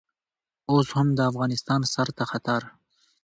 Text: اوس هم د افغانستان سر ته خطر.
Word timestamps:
اوس 0.71 0.87
هم 0.97 1.07
د 1.17 1.19
افغانستان 1.31 1.81
سر 1.93 2.07
ته 2.17 2.23
خطر. 2.31 2.61